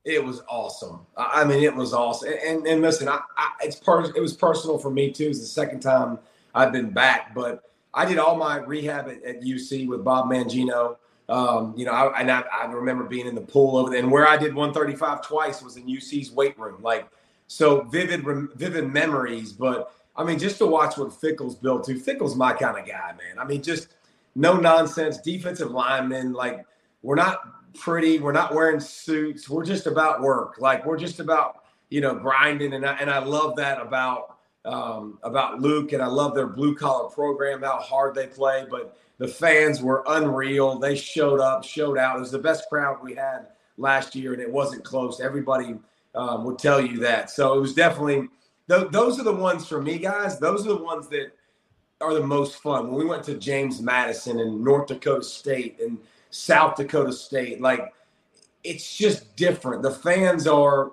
[0.05, 1.01] It was awesome.
[1.17, 2.29] I mean, it was awesome.
[2.29, 5.29] And and, and listen, I, I, it's per, it was personal for me too.
[5.29, 6.19] It's the second time
[6.55, 7.63] I've been back, but
[7.95, 10.97] I did all my rehab at, at UC with Bob Mangine.
[11.29, 14.11] Um, you know, I, and I, I, remember being in the pool over there, and
[14.11, 16.83] where I did 135 twice was in UC's weight room.
[16.83, 17.09] Like,
[17.47, 18.25] so vivid,
[18.57, 19.53] vivid memories.
[19.53, 21.99] But I mean, just to watch what Fickell's built to.
[21.99, 23.39] Fickell's my kind of guy, man.
[23.39, 23.89] I mean, just
[24.35, 26.35] no nonsense defensive lineman.
[26.35, 26.67] Like,
[27.03, 28.19] we're not pretty.
[28.19, 29.49] We're not wearing suits.
[29.49, 30.57] We're just about work.
[30.59, 35.19] Like, we're just about you know grinding, and I, and I love that about um,
[35.23, 39.29] about Luke, and I love their blue collar program, how hard they play, but the
[39.29, 40.79] fans were unreal.
[40.79, 42.17] They showed up, showed out.
[42.17, 43.47] It was the best crowd we had
[43.77, 45.21] last year, and it wasn't close.
[45.21, 45.77] Everybody
[46.15, 47.31] um, would tell you that.
[47.31, 48.29] So it was definitely
[48.69, 50.39] th- those are the ones for me, guys.
[50.39, 51.33] Those are the ones that
[52.01, 52.89] are the most fun.
[52.89, 55.99] When we went to James Madison and North Dakota State and
[56.31, 57.93] South Dakota State, like
[58.63, 59.83] it's just different.
[59.83, 60.93] The fans are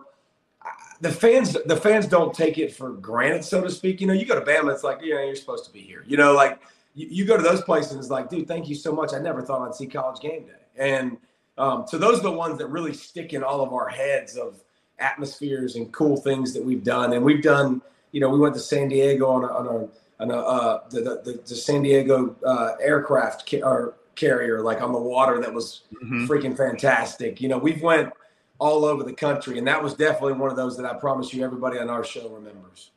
[0.99, 4.01] the fans the fans don't take it for granted, so to speak.
[4.01, 6.03] You know, you go to Bama, it's like, yeah, you're supposed to be here.
[6.07, 6.59] You know, like
[6.93, 9.13] you, you go to those places, it's like, dude, thank you so much.
[9.13, 10.53] I never thought I'd see college game day.
[10.77, 11.17] And
[11.57, 14.61] um, so those are the ones that really stick in all of our heads of
[14.99, 17.13] atmospheres and cool things that we've done.
[17.13, 20.31] And we've done, you know, we went to San Diego on a, on a, on
[20.31, 24.99] a uh, the, the, the, San Diego uh, aircraft ca- or carrier, like on the
[24.99, 26.25] water, that was mm-hmm.
[26.27, 27.41] freaking fantastic.
[27.41, 28.13] You know, we've went
[28.59, 31.43] all over the country, and that was definitely one of those that I promise you
[31.43, 32.91] everybody on our show remembers.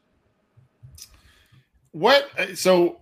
[1.92, 3.00] What uh, so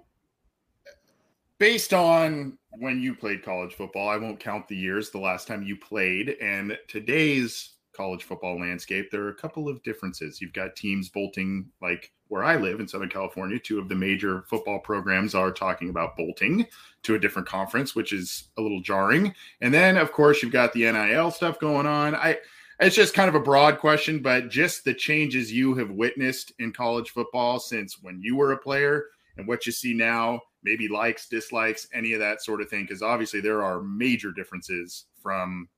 [1.63, 5.63] based on when you played college football, I won't count the years the last time
[5.63, 10.41] you played and today's college football landscape, there are a couple of differences.
[10.41, 14.43] You've got teams bolting, like where I live in Southern California, two of the major
[14.51, 16.67] football programs are talking about bolting
[17.05, 19.33] to a different conference, which is a little jarring.
[19.61, 22.17] And then, of course, you've got the NIL stuff going on.
[22.17, 22.39] I
[22.81, 26.73] it's just kind of a broad question, but just the changes you have witnessed in
[26.73, 29.05] college football since when you were a player
[29.37, 33.03] and what you see now, maybe likes, dislikes, any of that sort of thing, because
[33.03, 35.69] obviously there are major differences from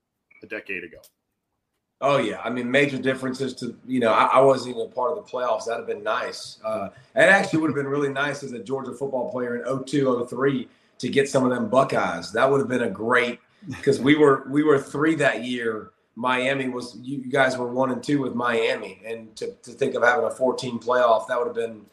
[0.42, 0.98] a decade ago.
[2.00, 5.16] Oh yeah, I mean major differences to you know I, I wasn't even a part
[5.16, 5.66] of the playoffs.
[5.66, 6.58] That'd have been nice.
[6.64, 10.26] Uh, it actually would have been really nice as a Georgia football player in 02,
[10.28, 10.68] 03
[10.98, 12.32] to get some of them Buckeyes.
[12.32, 15.92] That would have been a great because we were we were three that year.
[16.16, 20.02] Miami was you guys were one and two with Miami, and to, to think of
[20.02, 21.86] having a 14 playoff that would have been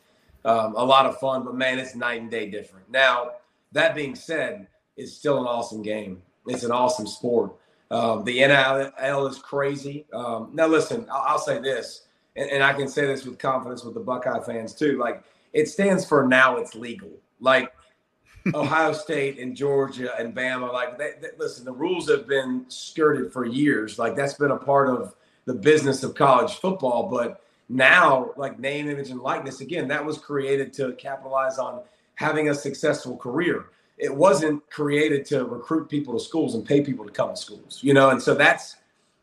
[0.46, 1.44] um, a lot of fun.
[1.44, 2.90] But man, it's night and day different.
[2.90, 3.32] Now
[3.72, 6.22] that being said, it's still an awesome game.
[6.48, 7.54] It's an awesome sport.
[7.92, 10.06] Um, the NIL is crazy.
[10.14, 13.84] Um, now, listen, I'll, I'll say this, and, and, I can say this with confidence
[13.84, 14.98] with the Buckeye fans too.
[14.98, 17.12] Like, it stands for now it's legal.
[17.42, 17.74] Like,
[18.56, 23.34] Ohio State and Georgia and Bama, like, they, they, listen, the rules have been skirted
[23.34, 24.00] for years.
[24.00, 27.10] Like, that's been a part of the business of college football.
[27.10, 31.82] But now, like, name, image, and likeness, again, that was created to capitalize on
[32.16, 33.68] having a successful career
[34.02, 37.80] it wasn't created to recruit people to schools and pay people to come to schools,
[37.84, 38.10] you know.
[38.10, 38.78] And so that's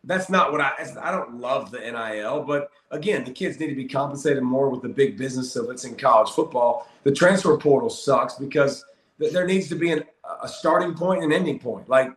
[0.04, 3.74] that's not what I I don't love the NIL, but again, the kids need to
[3.74, 6.88] be compensated more with the big business of it's in college football.
[7.02, 8.84] The transfer portal sucks because
[9.18, 10.04] th- there needs to be an,
[10.42, 11.88] a starting point and an ending point.
[11.88, 12.12] Like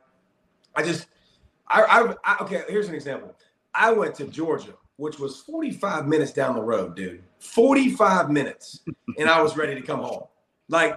[0.75, 1.07] I just
[1.67, 3.35] I, I, I okay, here's an example.
[3.73, 7.23] I went to Georgia, which was 45 minutes down the road, dude.
[7.39, 8.81] 45 minutes,
[9.17, 10.25] and I was ready to come home.
[10.69, 10.95] Like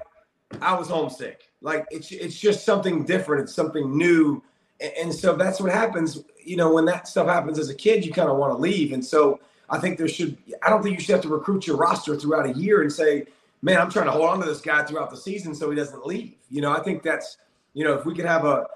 [0.61, 1.49] I was homesick.
[1.62, 3.45] Like it's it's just something different.
[3.45, 4.43] It's something new,
[4.79, 6.23] and, and so that's what happens.
[6.45, 8.93] You know, when that stuff happens as a kid, you kind of want to leave.
[8.93, 9.40] And so
[9.71, 10.37] I think there should.
[10.62, 13.25] I don't think you should have to recruit your roster throughout a year and say,
[13.62, 16.05] "Man, I'm trying to hold on to this guy throughout the season so he doesn't
[16.05, 17.38] leave." You know, I think that's
[17.73, 18.67] you know if we could have a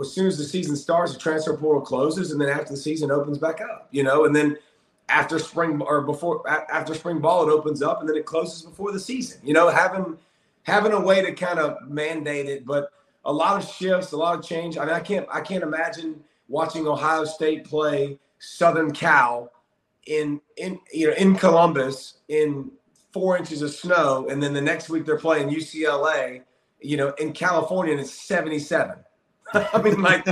[0.00, 3.12] as soon as the season starts, the transfer portal closes, and then after the season
[3.12, 3.86] opens back up.
[3.92, 4.56] You know, and then
[5.12, 8.92] after spring or before after spring ball, it opens up, and then it closes before
[8.92, 9.40] the season.
[9.44, 10.16] You know, having
[10.62, 12.90] having a way to kind of mandate it, but
[13.24, 14.78] a lot of shifts, a lot of change.
[14.78, 19.52] I mean, I can't I can't imagine watching Ohio State play Southern Cal
[20.06, 22.70] in in you know in Columbus in
[23.12, 26.42] four inches of snow, and then the next week they're playing UCLA,
[26.80, 28.96] you know, in California and it's 77.
[29.54, 30.26] I mean, like,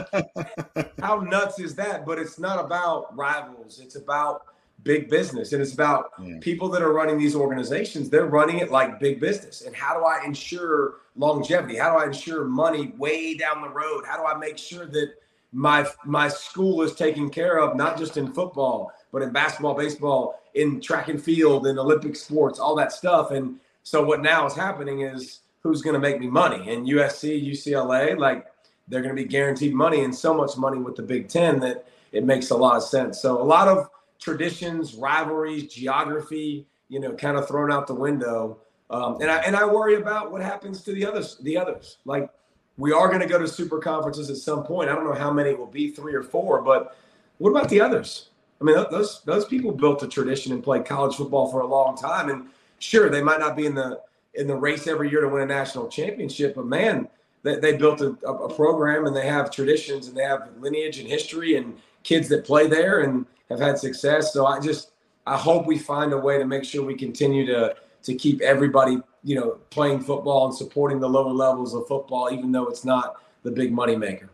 [0.98, 2.06] how nuts is that?
[2.06, 3.78] But it's not about rivals.
[3.78, 4.44] It's about
[4.82, 5.52] big business.
[5.52, 6.36] And it's about yeah.
[6.40, 8.10] people that are running these organizations.
[8.10, 9.62] They're running it like big business.
[9.62, 11.76] And how do i ensure longevity?
[11.76, 14.04] How do i ensure money way down the road?
[14.06, 15.14] How do i make sure that
[15.52, 20.40] my my school is taken care of not just in football but in basketball baseball
[20.54, 23.30] in track and field in olympic sports all that stuff?
[23.30, 26.72] And so what now is happening is who's going to make me money?
[26.72, 28.46] And usc ucla like
[28.88, 31.86] they're going to be guaranteed money and so much money with the big 10 that
[32.12, 33.20] it makes a lot of sense.
[33.20, 33.88] So a lot of
[34.20, 38.58] traditions, rivalries, geography, you know, kind of thrown out the window.
[38.90, 41.36] Um, and I and I worry about what happens to the others.
[41.42, 42.28] The others, like
[42.76, 44.90] we are going to go to super conferences at some point.
[44.90, 46.62] I don't know how many will be, three or four.
[46.62, 46.96] But
[47.38, 48.30] what about the others?
[48.60, 51.96] I mean, those those people built a tradition and played college football for a long
[51.96, 52.28] time.
[52.28, 54.00] And sure, they might not be in the
[54.34, 57.08] in the race every year to win a national championship, but man,
[57.42, 61.08] they, they built a, a program and they have traditions and they have lineage and
[61.08, 64.32] history and kids that play there and have had success.
[64.32, 64.92] So I just
[65.26, 68.98] I hope we find a way to make sure we continue to to keep everybody
[69.22, 73.16] you know playing football and supporting the lower levels of football, even though it's not
[73.42, 74.30] the big money maker.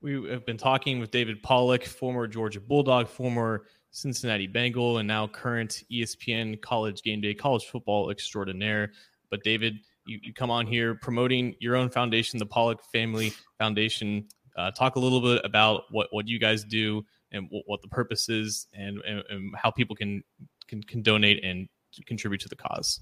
[0.00, 5.26] We have been talking with David Pollack, former Georgia Bulldog, former Cincinnati Bengal, and now
[5.26, 8.92] current ESPN College Game Day college football extraordinaire.
[9.30, 14.28] But David, you, you come on here promoting your own foundation, the Pollack Family Foundation.
[14.58, 17.88] Uh, talk a little bit about what, what you guys do and what, what the
[17.88, 20.22] purpose is and, and, and, how people can,
[20.66, 21.68] can, can donate and
[22.06, 23.00] contribute to the cause.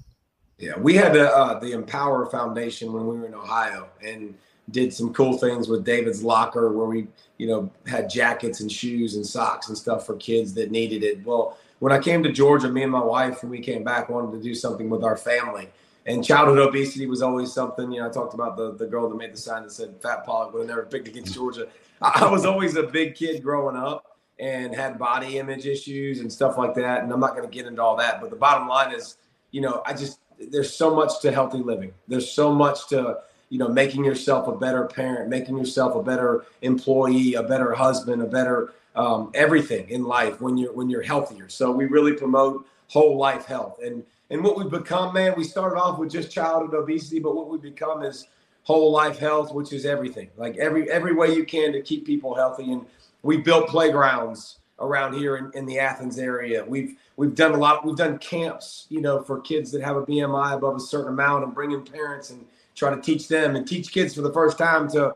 [0.59, 4.35] Yeah, we had the, uh, the Empower Foundation when we were in Ohio and
[4.71, 7.07] did some cool things with David's Locker where we,
[7.39, 11.25] you know, had jackets and shoes and socks and stuff for kids that needed it.
[11.25, 14.33] Well, when I came to Georgia, me and my wife, when we came back, wanted
[14.33, 15.69] to do something with our family.
[16.07, 17.91] And childhood obesity was always something.
[17.91, 20.25] You know, I talked about the, the girl that made the sign that said Fat
[20.25, 21.69] Pollack would have never picked against Georgia.
[22.01, 26.57] I was always a big kid growing up and had body image issues and stuff
[26.59, 27.03] like that.
[27.03, 28.21] And I'm not going to get into all that.
[28.21, 29.17] But the bottom line is,
[29.51, 31.93] you know, I just, there's so much to healthy living.
[32.07, 36.45] There's so much to, you know, making yourself a better parent, making yourself a better
[36.63, 41.49] employee, a better husband, a better um, everything in life when you're when you're healthier.
[41.49, 43.79] So we really promote whole life health.
[43.83, 47.49] And and what we've become, man, we started off with just childhood obesity, but what
[47.49, 48.27] we've become is
[48.65, 50.29] whole life health, which is everything.
[50.37, 52.73] Like every every way you can to keep people healthy.
[52.73, 52.85] And
[53.23, 56.65] we built playgrounds around here in, in the Athens area.
[56.65, 57.87] We've we've done a lot.
[57.87, 61.45] We've done camps, you know, for kids that have a BMI above a certain amount,
[61.45, 64.91] and bringing parents and try to teach them and teach kids for the first time
[64.91, 65.15] to.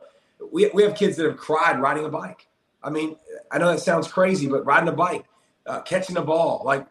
[0.53, 2.46] We we have kids that have cried riding a bike.
[2.83, 3.16] I mean,
[3.51, 5.25] I know that sounds crazy, but riding a bike,
[5.66, 6.87] uh, catching a ball, like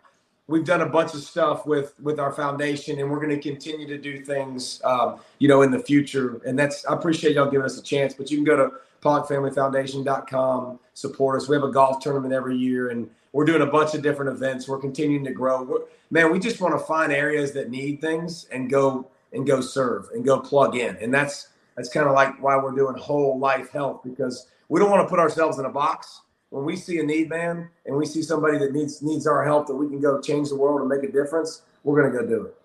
[0.50, 3.88] we've done a bunch of stuff with with our foundation, and we're going to continue
[3.88, 6.42] to do things, um, you know, in the future.
[6.46, 8.14] And that's I appreciate y'all giving us a chance.
[8.14, 11.48] But you can go to PollackFamilyFoundation.com, support us.
[11.48, 14.68] We have a golf tournament every year, and we're doing a bunch of different events.
[14.68, 15.64] We're continuing to grow.
[15.64, 19.62] We're, man, we just want to find areas that need things and go and go
[19.62, 20.98] serve and go plug in.
[20.98, 24.90] And that's that's kind of like why we're doing whole life health because we don't
[24.90, 28.06] want to put ourselves in a box when we see a need man and we
[28.06, 30.90] see somebody that needs needs our help that we can go change the world and
[30.90, 32.56] make a difference, we're going to go do it.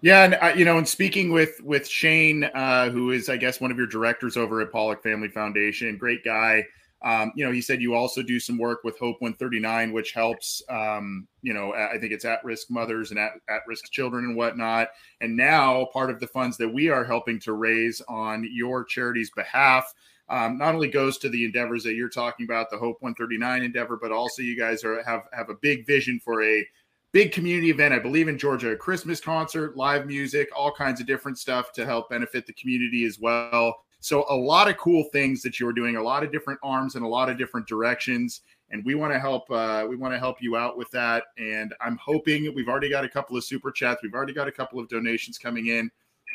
[0.00, 3.60] Yeah, and uh, you know, and speaking with with Shane, uh, who is I guess
[3.60, 6.64] one of your directors over at Pollack Family Foundation, great guy.
[7.04, 10.62] Um, you know, he said you also do some work with Hope 139, which helps,
[10.68, 14.36] um, you know, I think it's at risk mothers and at, at risk children and
[14.36, 14.88] whatnot.
[15.20, 19.30] And now part of the funds that we are helping to raise on your charity's
[19.30, 19.92] behalf
[20.28, 23.98] um, not only goes to the endeavors that you're talking about, the Hope 139 endeavor,
[24.00, 26.66] but also you guys are have have a big vision for a
[27.12, 27.92] big community event.
[27.92, 31.84] I believe in Georgia, a Christmas concert, live music, all kinds of different stuff to
[31.84, 33.74] help benefit the community as well.
[34.00, 37.02] So a lot of cool things that you're doing, a lot of different arms in
[37.02, 39.50] a lot of different directions, and we want to help.
[39.50, 41.24] Uh, we want to help you out with that.
[41.36, 44.02] And I'm hoping we've already got a couple of super chats.
[44.02, 45.90] We've already got a couple of donations coming in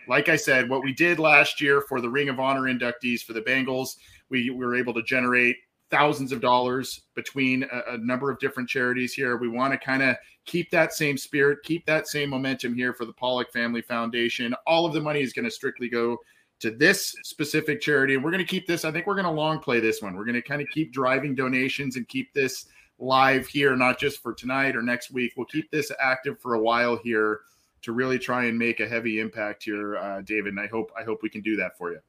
[0.08, 3.34] like I said, what we did last year for the Ring of Honor inductees for
[3.34, 3.98] the Bengals,
[4.30, 5.58] we, we were able to generate
[5.90, 9.38] thousands of dollars between a, a number of different charities here.
[9.38, 10.16] We want to kind of
[10.46, 14.54] keep that same spirit, keep that same momentum here for the Pollack Family Foundation.
[14.66, 16.18] All of the money is going to strictly go
[16.60, 18.16] to this specific charity.
[18.16, 20.16] And we're going to keep this, I think we're going to long play this one.
[20.16, 22.66] We're going to kind of keep driving donations and keep this
[23.00, 25.34] live here, not just for tonight or next week.
[25.38, 27.42] We'll keep this active for a while here
[27.82, 30.54] to really try and make a heavy impact here, uh, David.
[30.54, 32.00] And I hope I hope we can do that for you.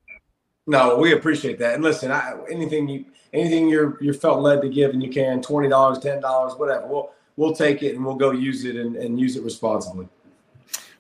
[0.67, 1.75] No, we appreciate that.
[1.75, 5.41] And listen, I, anything you anything you're you're felt led to give and you can
[5.41, 6.87] twenty dollars, ten dollars, whatever.
[6.87, 10.09] We'll we'll take it and we'll go use it and, and use it responsibly.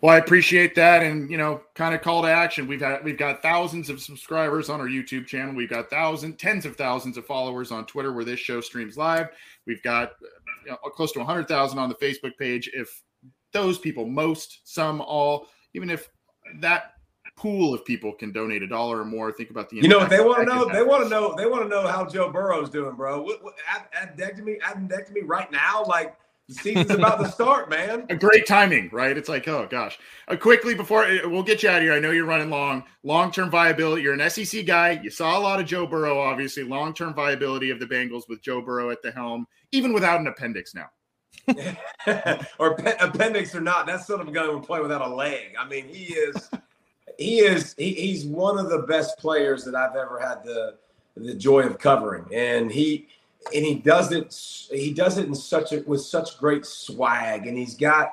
[0.00, 2.68] Well, I appreciate that, and you know, kind of call to action.
[2.68, 5.54] We've had we've got thousands of subscribers on our YouTube channel.
[5.54, 9.28] We've got thousands, tens of thousands of followers on Twitter, where this show streams live.
[9.66, 10.12] We've got
[10.64, 12.70] you know, close to hundred thousand on the Facebook page.
[12.72, 13.02] If
[13.53, 16.09] those people, most, some, all, even if
[16.61, 16.93] that
[17.39, 19.33] pool of people can donate a dollar or more.
[19.33, 20.69] Think about the you know they want to know.
[20.71, 21.35] They want to know.
[21.37, 23.23] They want to know how Joe Burrow's doing, bro.
[23.23, 26.17] What, what, appendectomy, appendectomy right now, like.
[26.49, 28.07] The season's about to start, man.
[28.09, 29.15] A great timing, right?
[29.15, 29.99] It's like, oh gosh.
[30.29, 32.85] Uh, quickly before uh, we'll get you out of here, I know you're running long.
[33.03, 34.01] Long term viability.
[34.01, 34.99] You're an SEC guy.
[35.03, 36.63] You saw a lot of Joe Burrow, obviously.
[36.63, 40.27] Long term viability of the Bengals with Joe Burrow at the helm, even without an
[40.27, 40.87] appendix now.
[42.59, 45.55] or appendix or not, that's still going to play without a leg.
[45.59, 46.51] I mean, he is,
[47.19, 50.77] he is, he, he's one of the best players that I've ever had the
[51.17, 53.09] the joy of covering, and he
[53.55, 54.33] and he does it,
[54.71, 58.13] he does it in such a with such great swag, and he's got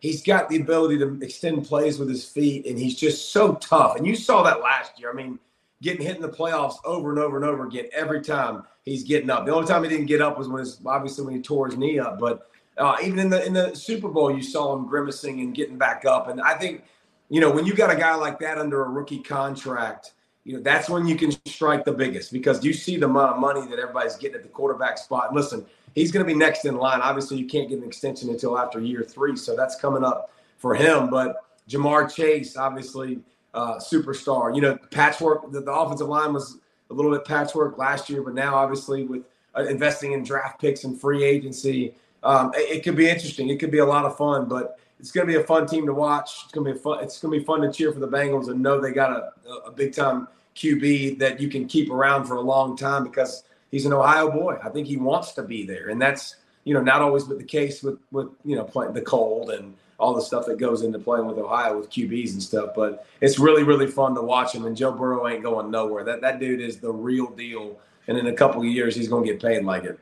[0.00, 3.96] he's got the ability to extend plays with his feet, and he's just so tough.
[3.96, 5.10] And you saw that last year.
[5.10, 5.38] I mean,
[5.82, 9.30] getting hit in the playoffs over and over and over again every time he's getting
[9.30, 9.46] up.
[9.46, 11.76] The only time he didn't get up was when his obviously when he tore his
[11.76, 15.40] knee up, but uh, even in the in the Super Bowl, you saw him grimacing
[15.40, 16.28] and getting back up.
[16.28, 16.84] And I think,
[17.28, 20.12] you know, when you got a guy like that under a rookie contract,
[20.44, 23.38] you know, that's when you can strike the biggest because you see the amount of
[23.40, 25.28] money that everybody's getting at the quarterback spot.
[25.28, 27.00] And listen, he's going to be next in line.
[27.00, 30.74] Obviously, you can't get an extension until after year three, so that's coming up for
[30.74, 31.10] him.
[31.10, 33.20] But Ja'Marr Chase, obviously,
[33.54, 34.54] uh, superstar.
[34.54, 35.50] You know, patchwork.
[35.50, 36.58] The, the, offensive line was
[36.90, 39.24] a little bit patchwork last year, but now obviously with
[39.56, 41.94] uh, investing in draft picks and free agency,
[42.26, 43.48] um, it, it, could be interesting.
[43.48, 45.86] It could be a lot of fun, but it's going to be a fun team
[45.86, 46.42] to watch.
[46.44, 47.02] It's going to be fun.
[47.02, 49.32] It's going to be fun to cheer for the Bengals and know they got a,
[49.66, 53.86] a big time QB that you can keep around for a long time because he's
[53.86, 54.58] an Ohio boy.
[54.62, 57.44] I think he wants to be there, and that's you know not always but the
[57.44, 60.98] case with with you know playing the cold and all the stuff that goes into
[60.98, 62.70] playing with Ohio with QBs and stuff.
[62.74, 64.64] But it's really really fun to watch him.
[64.64, 66.04] And Joe Burrow ain't going nowhere.
[66.04, 67.78] That that dude is the real deal.
[68.08, 69.98] And in a couple of years, he's going to get paid like it.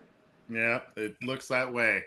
[0.49, 2.05] Yeah, it looks that way.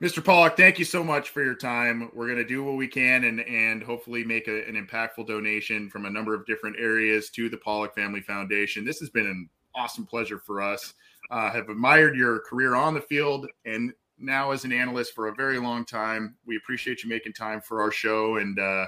[0.00, 0.22] Mr.
[0.22, 2.10] Pollack, thank you so much for your time.
[2.12, 5.88] We're going to do what we can and and hopefully make a, an impactful donation
[5.88, 8.84] from a number of different areas to the Pollack Family Foundation.
[8.84, 10.94] This has been an awesome pleasure for us.
[11.30, 15.34] Uh, have admired your career on the field and now as an analyst for a
[15.34, 16.36] very long time.
[16.46, 18.86] We appreciate you making time for our show and uh,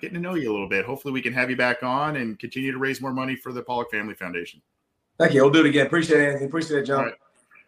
[0.00, 0.84] getting to know you a little bit.
[0.84, 3.62] Hopefully, we can have you back on and continue to raise more money for the
[3.62, 4.60] Pollack Family Foundation.
[5.18, 5.42] Thank you.
[5.42, 5.86] We'll do it again.
[5.86, 6.46] Appreciate it, Anthony.
[6.46, 7.12] Appreciate it, John.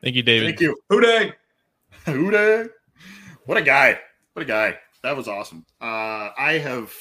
[0.07, 0.47] Thank you, David.
[0.47, 0.79] Thank you.
[0.89, 1.33] Who Dey?
[3.47, 3.99] What a guy.
[4.35, 4.79] What a guy.
[5.03, 5.67] That was awesome.
[5.81, 6.93] Uh, I have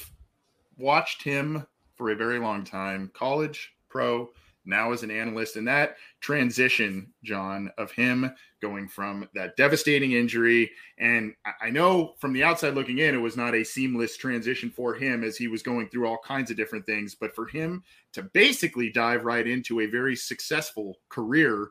[0.76, 4.30] watched him for a very long time, college, pro,
[4.64, 5.54] now as an analyst.
[5.54, 8.28] And that transition, John, of him
[8.60, 10.72] going from that devastating injury.
[10.98, 11.32] And
[11.62, 15.22] I know from the outside looking in, it was not a seamless transition for him
[15.22, 17.14] as he was going through all kinds of different things.
[17.14, 17.84] But for him
[18.14, 21.68] to basically dive right into a very successful career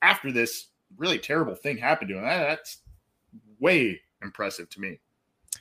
[0.00, 2.78] after this really terrible thing happened to him, that's
[3.58, 4.98] way impressive to me.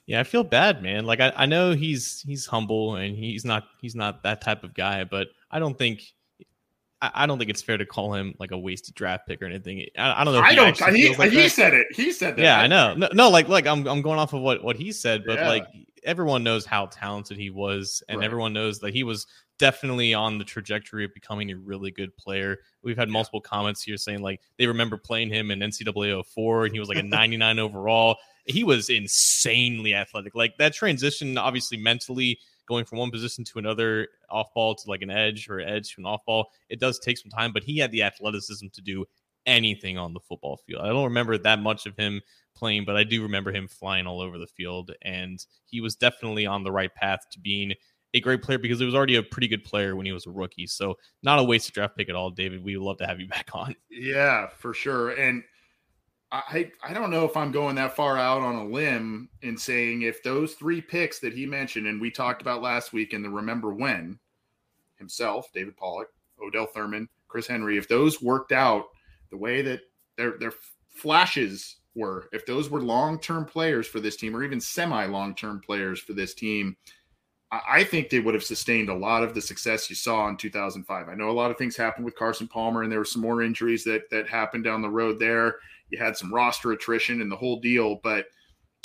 [0.05, 1.05] Yeah, I feel bad, man.
[1.05, 4.73] Like I, I know he's he's humble and he's not he's not that type of
[4.73, 6.03] guy, but I don't think
[7.01, 9.85] I don't think it's fair to call him like a wasted draft pick or anything.
[9.97, 10.41] I, I don't know.
[10.41, 10.95] I don't.
[10.95, 11.87] He, like he said it.
[11.91, 12.41] He said that.
[12.41, 12.93] Yeah, I know.
[12.93, 15.49] No, no, like like I'm I'm going off of what what he said, but yeah.
[15.49, 15.67] like
[16.03, 18.25] everyone knows how talented he was, and right.
[18.25, 19.27] everyone knows that he was
[19.57, 22.57] definitely on the trajectory of becoming a really good player.
[22.83, 26.73] We've had multiple comments here saying like they remember playing him in NCAA 04 and
[26.73, 28.17] he was like a 99 overall.
[28.45, 30.35] He was insanely athletic.
[30.35, 35.01] Like that transition, obviously mentally going from one position to another off ball to like
[35.01, 36.47] an edge or edge to an off ball.
[36.69, 39.05] It does take some time, but he had the athleticism to do
[39.45, 40.81] anything on the football field.
[40.81, 42.21] I don't remember that much of him
[42.55, 44.91] playing, but I do remember him flying all over the field.
[45.01, 47.73] And he was definitely on the right path to being
[48.15, 50.31] a great player because he was already a pretty good player when he was a
[50.31, 50.67] rookie.
[50.67, 52.63] So not a wasted draft pick at all, David.
[52.63, 53.75] We'd love to have you back on.
[53.89, 55.11] Yeah, for sure.
[55.11, 55.43] And
[56.31, 60.01] I I don't know if I'm going that far out on a limb in saying
[60.01, 63.29] if those three picks that he mentioned and we talked about last week in the
[63.29, 64.19] Remember When
[64.97, 66.07] himself, David Pollack,
[66.41, 68.85] Odell Thurman, Chris Henry, if those worked out
[69.29, 69.81] the way that
[70.17, 70.53] their their
[70.89, 75.35] flashes were, if those were long term players for this team or even semi long
[75.35, 76.75] term players for this team,
[77.51, 81.07] I think they would have sustained a lot of the success you saw in 2005.
[81.07, 83.43] I know a lot of things happened with Carson Palmer, and there were some more
[83.43, 85.57] injuries that that happened down the road there.
[85.89, 88.25] You had some roster attrition and the whole deal, but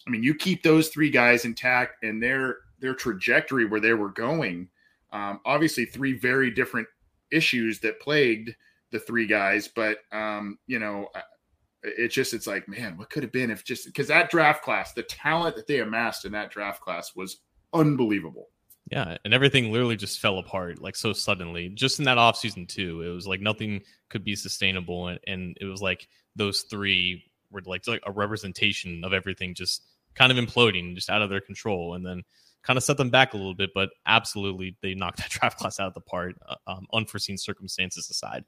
[0.07, 4.11] I mean, you keep those three guys intact and their their trajectory where they were
[4.11, 4.69] going.
[5.13, 6.89] Um, obviously, three very different
[7.33, 8.55] issues that plagued
[8.91, 11.09] the three guys, but um, you know,
[11.83, 14.93] it's just it's like, man, what could have been if just because that draft class,
[14.93, 17.41] the talent that they amassed in that draft class was
[17.73, 18.49] unbelievable.
[18.91, 21.69] Yeah, and everything literally just fell apart like so suddenly.
[21.69, 23.03] Just in that offseason too.
[23.03, 27.63] It was like nothing could be sustainable and, and it was like those three were
[27.65, 31.95] like, like a representation of everything just kind of imploding, just out of their control,
[31.95, 32.23] and then
[32.63, 33.71] kind of set them back a little bit.
[33.75, 38.09] But absolutely, they knocked that draft class out of the park, uh, um, unforeseen circumstances
[38.11, 38.45] aside.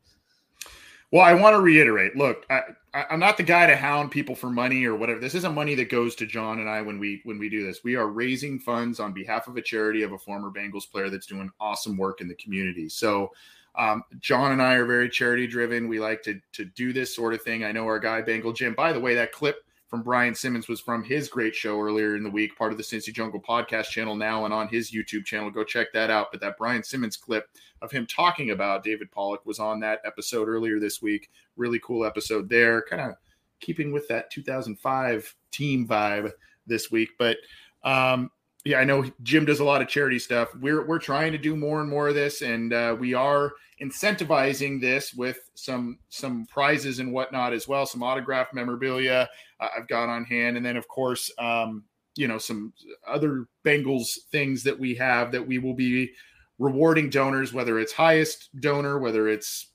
[1.13, 2.17] Well, I want to reiterate.
[2.17, 2.63] Look, I,
[2.95, 5.21] am not the guy to hound people for money or whatever.
[5.21, 7.85] This isn't money that goes to John and I when we when we do this.
[7.85, 11.27] We are raising funds on behalf of a charity of a former Bengals player that's
[11.27, 12.89] doing awesome work in the community.
[12.89, 13.31] So
[13.75, 15.87] um, John and I are very charity driven.
[15.87, 17.63] We like to to do this sort of thing.
[17.63, 18.73] I know our guy Bengal Jim.
[18.73, 22.23] By the way, that clip from Brian Simmons was from his great show earlier in
[22.23, 25.51] the week, part of the Cincy Jungle podcast channel now and on his YouTube channel.
[25.51, 26.29] Go check that out.
[26.33, 27.47] But that Brian Simmons clip
[27.83, 31.29] of him talking about David Pollack was on that episode earlier this week.
[31.57, 33.17] Really cool episode there, kind of
[33.61, 36.33] keeping with that 2005 team vibe
[36.67, 37.11] this week.
[37.19, 37.37] But
[37.85, 38.31] um,
[38.65, 40.55] yeah, I know Jim does a lot of charity stuff.
[40.55, 43.53] We're we're trying to do more and more of this, and uh, we are
[43.83, 49.29] incentivizing this with some some prizes and whatnot as well, some autograph memorabilia
[49.61, 52.73] uh, I've got on hand, and then of course, um, you know, some
[53.07, 56.13] other Bengals things that we have that we will be
[56.59, 59.69] rewarding donors, whether it's highest donor, whether it's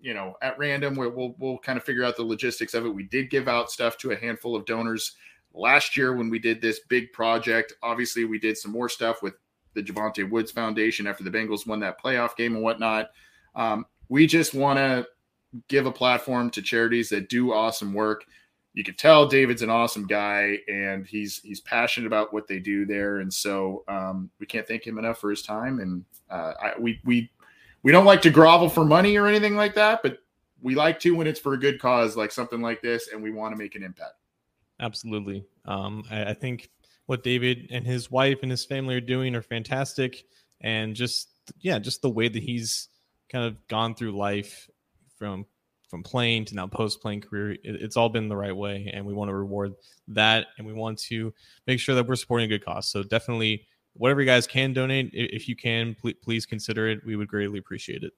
[0.00, 0.94] you know at random.
[0.94, 2.94] We'll we'll, we'll kind of figure out the logistics of it.
[2.94, 5.16] We did give out stuff to a handful of donors
[5.52, 7.72] last year when we did this big project.
[7.82, 9.34] Obviously, we did some more stuff with
[9.74, 13.10] the Javante Woods Foundation after the Bengals won that playoff game and whatnot.
[13.54, 15.06] Um, we just want to
[15.68, 18.24] give a platform to charities that do awesome work.
[18.72, 22.86] You can tell David's an awesome guy and he's he's passionate about what they do
[22.86, 25.80] there, and so um, we can't thank him enough for his time.
[25.80, 27.30] And uh, I, we we
[27.82, 30.18] we don't like to grovel for money or anything like that, but
[30.62, 33.32] we like to when it's for a good cause, like something like this, and we
[33.32, 34.14] want to make an impact.
[34.78, 35.44] Absolutely.
[35.64, 36.70] Um, I, I think
[37.06, 40.24] what David and his wife and his family are doing are fantastic,
[40.60, 42.88] and just yeah, just the way that he's
[43.30, 44.68] kind of gone through life
[45.16, 45.46] from
[45.88, 49.04] from playing to now post playing career, it, it's all been the right way, and
[49.04, 49.74] we want to reward
[50.08, 51.34] that, and we want to
[51.66, 52.88] make sure that we're supporting a good cause.
[52.88, 57.00] So definitely, whatever you guys can donate, if you can, please, please consider it.
[57.04, 58.12] We would greatly appreciate it.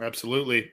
[0.00, 0.72] Absolutely.